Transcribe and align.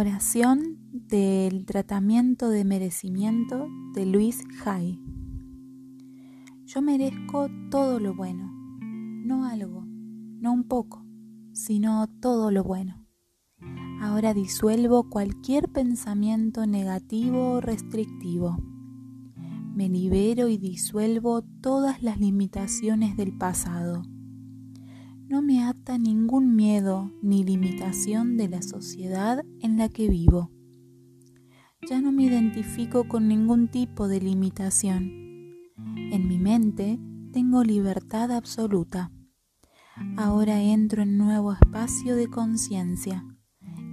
Oración 0.00 0.78
del 0.92 1.66
tratamiento 1.66 2.50
de 2.50 2.64
merecimiento 2.64 3.66
de 3.94 4.06
Luis 4.06 4.44
Hay. 4.64 5.02
Yo 6.66 6.80
merezco 6.82 7.48
todo 7.68 7.98
lo 7.98 8.14
bueno, 8.14 8.48
no 8.80 9.44
algo, 9.44 9.82
no 9.84 10.52
un 10.52 10.68
poco, 10.68 11.04
sino 11.52 12.06
todo 12.20 12.52
lo 12.52 12.62
bueno. 12.62 13.08
Ahora 14.00 14.34
disuelvo 14.34 15.10
cualquier 15.10 15.68
pensamiento 15.68 16.64
negativo 16.64 17.54
o 17.54 17.60
restrictivo. 17.60 18.56
Me 19.74 19.88
libero 19.88 20.46
y 20.46 20.58
disuelvo 20.58 21.42
todas 21.60 22.04
las 22.04 22.20
limitaciones 22.20 23.16
del 23.16 23.36
pasado 23.36 24.04
no 25.28 25.42
me 25.42 25.62
ata 25.62 25.98
ningún 25.98 26.56
miedo 26.56 27.12
ni 27.20 27.44
limitación 27.44 28.38
de 28.38 28.48
la 28.48 28.62
sociedad 28.62 29.44
en 29.60 29.76
la 29.76 29.90
que 29.90 30.08
vivo. 30.08 30.50
Ya 31.88 32.00
no 32.00 32.12
me 32.12 32.24
identifico 32.24 33.06
con 33.08 33.28
ningún 33.28 33.68
tipo 33.68 34.08
de 34.08 34.20
limitación. 34.20 35.12
En 35.76 36.26
mi 36.26 36.38
mente 36.38 36.98
tengo 37.32 37.62
libertad 37.62 38.32
absoluta. 38.32 39.12
Ahora 40.16 40.62
entro 40.62 41.02
en 41.02 41.18
nuevo 41.18 41.52
espacio 41.52 42.16
de 42.16 42.28
conciencia, 42.28 43.24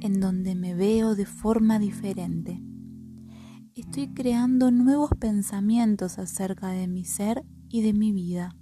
en 0.00 0.18
donde 0.18 0.56
me 0.56 0.74
veo 0.74 1.14
de 1.14 1.26
forma 1.26 1.78
diferente. 1.78 2.60
Estoy 3.76 4.08
creando 4.08 4.72
nuevos 4.72 5.10
pensamientos 5.18 6.18
acerca 6.18 6.70
de 6.70 6.88
mi 6.88 7.04
ser 7.04 7.44
y 7.68 7.82
de 7.82 7.92
mi 7.92 8.12
vida. 8.12 8.56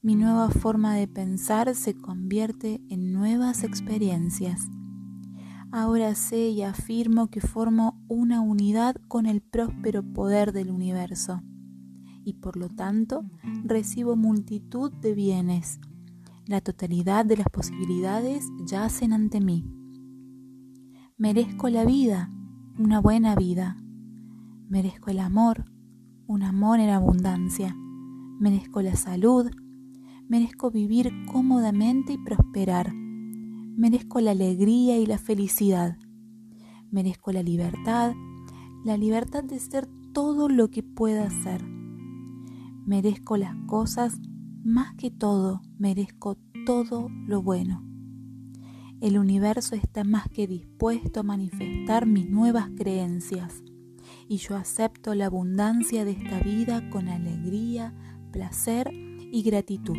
Mi 0.00 0.14
nueva 0.14 0.48
forma 0.48 0.94
de 0.94 1.08
pensar 1.08 1.74
se 1.74 1.92
convierte 1.92 2.80
en 2.88 3.12
nuevas 3.12 3.64
experiencias. 3.64 4.68
Ahora 5.72 6.14
sé 6.14 6.50
y 6.50 6.62
afirmo 6.62 7.30
que 7.30 7.40
formo 7.40 8.00
una 8.06 8.40
unidad 8.40 8.94
con 9.08 9.26
el 9.26 9.40
próspero 9.40 10.04
poder 10.04 10.52
del 10.52 10.70
universo 10.70 11.42
y 12.24 12.34
por 12.34 12.56
lo 12.56 12.68
tanto 12.68 13.24
recibo 13.64 14.14
multitud 14.14 14.92
de 14.92 15.14
bienes. 15.14 15.80
La 16.46 16.60
totalidad 16.60 17.24
de 17.24 17.38
las 17.38 17.48
posibilidades 17.48 18.44
yacen 18.66 19.12
ante 19.12 19.40
mí. 19.40 19.64
Merezco 21.16 21.68
la 21.70 21.84
vida, 21.84 22.30
una 22.78 23.00
buena 23.00 23.34
vida. 23.34 23.76
Merezco 24.68 25.10
el 25.10 25.18
amor, 25.18 25.64
un 26.28 26.44
amor 26.44 26.78
en 26.78 26.90
abundancia. 26.90 27.74
Merezco 28.38 28.80
la 28.80 28.94
salud, 28.94 29.50
merezco 30.28 30.70
vivir 30.70 31.10
cómodamente 31.26 32.12
y 32.12 32.18
prosperar. 32.18 32.92
Merezco 32.94 34.20
la 34.20 34.32
alegría 34.32 34.98
y 34.98 35.06
la 35.06 35.18
felicidad. 35.18 35.96
Merezco 36.90 37.32
la 37.32 37.42
libertad, 37.42 38.14
la 38.84 38.96
libertad 38.96 39.42
de 39.42 39.58
ser 39.58 39.88
todo 40.12 40.48
lo 40.48 40.70
que 40.70 40.82
pueda 40.82 41.30
ser. 41.30 41.64
Merezco 42.86 43.36
las 43.36 43.54
cosas 43.66 44.18
más 44.64 44.94
que 44.94 45.10
todo, 45.10 45.62
merezco 45.78 46.36
todo 46.66 47.08
lo 47.26 47.42
bueno. 47.42 47.84
El 49.00 49.16
universo 49.16 49.76
está 49.76 50.04
más 50.04 50.28
que 50.28 50.46
dispuesto 50.46 51.20
a 51.20 51.22
manifestar 51.22 52.06
mis 52.06 52.28
nuevas 52.28 52.68
creencias 52.76 53.62
y 54.28 54.38
yo 54.38 54.56
acepto 54.56 55.14
la 55.14 55.26
abundancia 55.26 56.04
de 56.04 56.12
esta 56.12 56.40
vida 56.40 56.90
con 56.90 57.08
alegría, 57.08 57.94
placer 58.32 59.07
y 59.30 59.42
gratitud, 59.42 59.98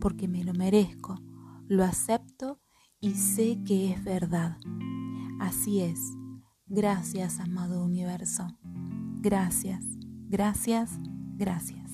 porque 0.00 0.28
me 0.28 0.44
lo 0.44 0.52
merezco, 0.52 1.20
lo 1.68 1.84
acepto 1.84 2.60
y 3.00 3.14
sé 3.14 3.58
que 3.64 3.92
es 3.92 4.04
verdad. 4.04 4.58
Así 5.40 5.80
es. 5.80 5.98
Gracias, 6.66 7.40
amado 7.40 7.84
universo. 7.84 8.46
Gracias, 9.20 9.84
gracias, 10.28 10.98
gracias. 11.36 11.85